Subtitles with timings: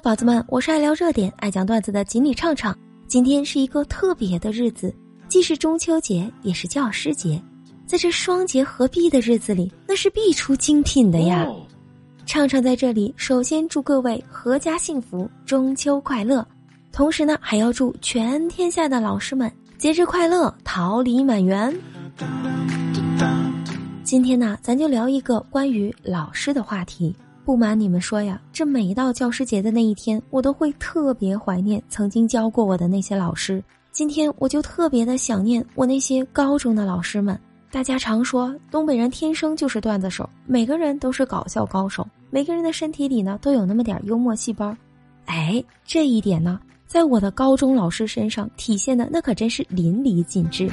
[0.00, 2.76] 宝子们，我是爱聊热点、爱讲段子的锦鲤畅畅。
[3.06, 4.94] 今天是一个特别的日子，
[5.28, 7.40] 既是中秋节，也是教师节。
[7.86, 11.46] 在这双节合璧的日子里，那是必出精品的呀。
[12.24, 16.46] 畅畅在这里，首先祝各位阖家幸福，中秋快乐。
[16.92, 21.76] 同时呢，还要祝全天下的老师们节日快乐，桃李满园。
[24.02, 27.14] 今天呢，咱就聊一个关于老师的话题。
[27.44, 33.62] 不瞒你们说呀，这每到教师节的那一天，我都会特别怀念曾经教过我的那些老师。
[33.92, 37.38] 今天我就特别的想念我那些高中的老师们。
[37.72, 44.76] 大家常说东北人天生就是段子手，每个人都是搞笑高手，每个人的身体里呢都有那么点幽默细胞。
[45.24, 50.70] 哎，这一点呢，在我的高中老师身上体现的那可真是淋漓尽致。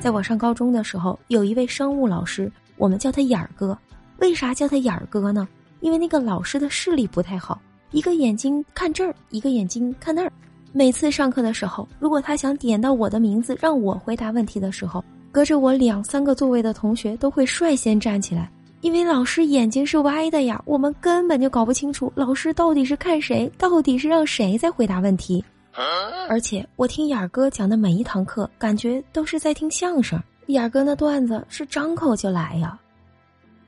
[0.00, 3.76] 在我上高中的时候，有一位生物老师，我们叫他眼儿哥。
[4.18, 5.48] 为啥叫他眼儿哥呢？
[5.80, 10.32] 因为那个老师的视力不太好，一个眼睛看这儿，一个眼睛看那儿。
[10.72, 25.44] 每次上课的时候，如果他想点到我的名字让我回答问题的时候，隔着我两三个座位的同学都会率先站起来，因为老师眼睛是歪的呀，我们根本就搞不清楚老师到底是看谁，到底是让谁在回答问题。
[26.28, 30.20] 而且我听眼儿哥讲的每一堂课，感觉都是在听相声。
[30.46, 32.78] 眼儿哥那段子是张口就来呀。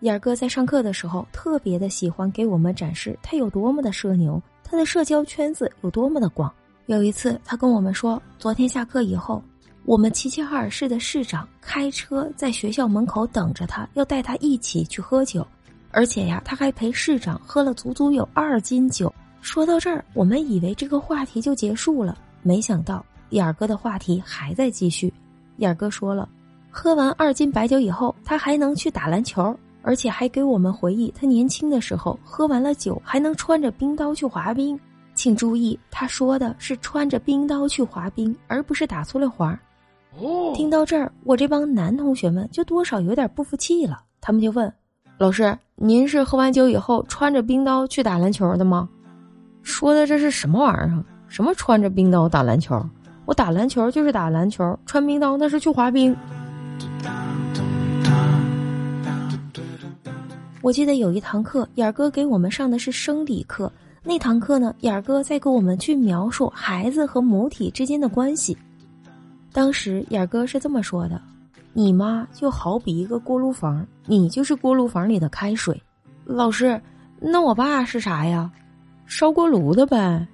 [0.00, 6.52] 眼儿哥在上课的时候特别的喜欢给我们展示他有多么的社牛，他的社交圈子有多么的广。
[6.84, 9.42] 有一次，他跟我们说，昨天下课以后，
[9.84, 15.44] 我们齐齐哈尔市的市长开车在学校门口等着他，要带他一起去喝酒，
[15.90, 19.12] 而且呀，他还陪市长喝了足足有二斤酒。
[19.40, 25.12] 说到这儿，我们以为这个话题就结束了，没想到眼儿哥的话题还在继续。
[25.56, 26.28] 眼儿哥说了，
[26.70, 29.58] 喝完二斤白酒以后，他还能去打篮球。
[29.86, 34.76] 而且还给我们回忆他年轻的时候喝完了酒还能穿着冰刀去滑冰，
[35.14, 39.56] 请注意，他说的是穿着冰刀去滑冰，而不是打粗溜滑。
[40.18, 44.70] 哦，听到这儿，我这帮男同学们就多少有点不服气了，他们就问
[45.18, 48.88] ：“老师，您是喝完酒以后穿着冰刀去打篮球的吗？”
[49.62, 51.04] 说的这是什么玩意儿？
[51.28, 52.84] 什么穿着冰刀打篮球？
[53.24, 56.16] 我打篮球就是打篮球，穿冰刀那是去滑冰。
[60.66, 63.70] 我记得有一堂课，眼儿哥给我们上的是生理课。
[64.02, 68.58] 那堂课呢，眼儿哥在给我们去描述孩子和母体之间的关系。
[69.52, 71.22] 当时眼儿哥是这么说的
[71.72, 75.80] ：“你妈就好比一个锅炉房，你就是锅炉房里的开水。”
[76.26, 76.82] 老师，
[77.20, 78.50] 那我爸是啥呀？
[79.06, 80.26] 烧锅炉的呗。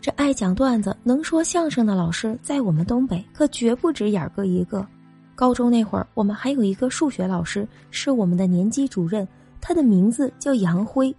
[0.00, 4.86] 这爱讲段子、能说相声的老师，在我们东北可绝不止眼儿哥一个。
[5.38, 9.26] 高中那会儿，我们还有一个数学老师，是我们的年级主任，
[9.60, 11.14] 他的名字叫杨辉。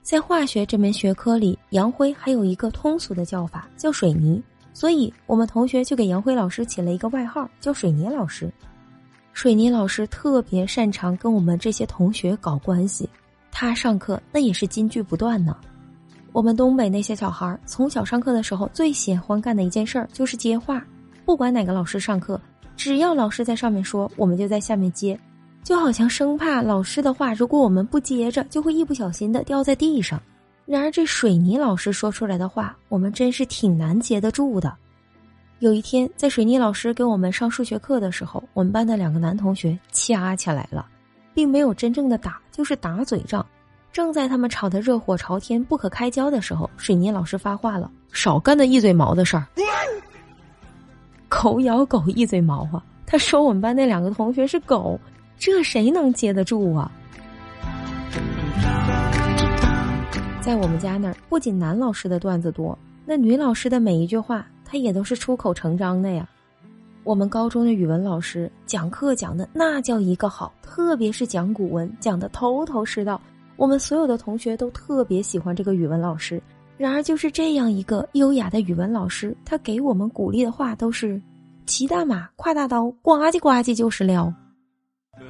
[0.00, 4.40] 在化学这门学科里，杨辉还有一个通俗的叫法，叫水泥。
[4.72, 8.48] 所以我们同学就给杨辉老师起了一个外号，叫水泥老师。
[9.32, 13.08] 水泥老师特别擅长跟我们这些同学搞关系，
[13.50, 15.56] 他上课那也是金句不断呢。
[16.30, 20.80] 我们东北那些小孩从小上课的时候最喜欢干的一件事儿就是接话，
[21.24, 22.40] 不管哪个老师上课。
[22.76, 25.18] 只要老师在上面说，我们就在下面接，
[25.62, 30.20] 就好像生怕老师的话，如果我们不接着，就会一不小心的掉在地上。
[30.66, 34.74] 然而这水泥老师说出来的话，我们真是挺难接得住的。
[35.60, 40.86] 有一天，在水泥老师给我们上数学课的时候，我们班的两个男同学掐起来了，
[41.32, 43.44] 并没有真正的打，就是打嘴仗。
[43.92, 49.46] 正在他们吵得热火朝天、不可开交的时候，水泥老师发话了：“少干那一嘴毛的事儿。”
[51.44, 52.82] 狗咬狗，一嘴毛啊！
[53.04, 54.98] 他说我们班那两个同学是狗，
[55.36, 56.90] 这谁能接得住啊？
[60.40, 66.26] 在我们家那儿，不仅男老师的段子多，那女老师的每一句话，他也都是出口成章的呀。
[67.02, 73.20] 我们高中的语文老师讲课讲的那叫一个好，特别是讲古文，讲的头头是道，
[73.56, 76.42] 我们所有的同学都特别喜欢这个语文老师。
[76.78, 81.20] 然而，就是这样一个优雅的语文老师，他给我们鼓励的话都是
[81.66, 84.32] ：“骑大马，挎大刀，呱唧呱唧就是撩。”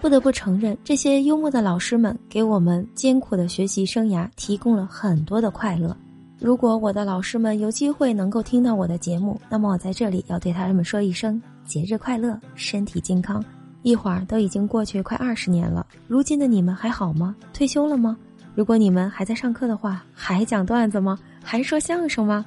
[0.00, 5.96] 不得不承认，这些幽默的老师们给我们艰苦的学习生涯提供了很多的快乐。
[6.38, 13.44] 如果我的老师们有机会能够听到我的节目，那么我在这里要对他们说一声节日快乐，身体健康。
[13.82, 17.34] 一会儿都已经过去快二十年了，如今的你们还好吗？
[17.52, 18.16] 退休了吗？
[18.54, 21.18] 如果你们还在上课的话，还讲段子吗？
[21.42, 22.46] 还说相声吗？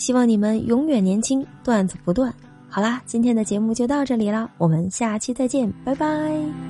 [0.00, 2.34] 希望你们永远年轻，段子不断。
[2.68, 6.69] 好啦，今天的节目就到这里了，我们下期再见，拜拜。